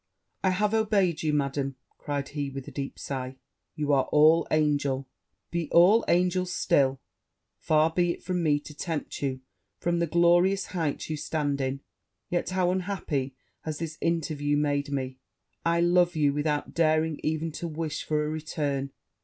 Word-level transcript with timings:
'I 0.43 0.49
have 0.49 0.73
obeyed 0.73 1.21
you, 1.21 1.31
Madam!' 1.31 1.75
cried 1.99 2.29
he, 2.29 2.49
with 2.49 2.67
a 2.67 2.71
deep 2.71 2.97
sigh; 2.97 3.35
'you 3.75 3.93
are 3.93 4.05
all 4.05 4.47
angel 4.49 5.07
be 5.51 5.69
all 5.69 6.03
angel 6.07 6.47
still! 6.47 6.99
Far 7.59 7.91
be 7.91 8.13
it 8.13 8.23
from 8.23 8.41
me 8.41 8.59
to 8.61 8.73
tempt 8.73 9.21
you 9.21 9.41
from 9.77 9.99
the 9.99 10.07
glorious 10.07 10.65
height 10.73 11.07
you 11.07 11.17
stand 11.17 11.61
in: 11.61 11.81
yet 12.29 12.49
how 12.49 12.71
unhappy 12.71 13.35
has 13.61 13.77
this 13.77 13.99
interview 14.01 14.57
made 14.57 14.89
me! 14.89 15.19
I 15.63 15.81
love 15.81 16.15
you 16.15 16.33
without 16.33 16.73
daring 16.73 17.19
even 17.21 17.51
to 17.51 17.67
wish 17.67 18.03
for 18.03 18.25
a 18.25 18.27
return! 18.29 18.91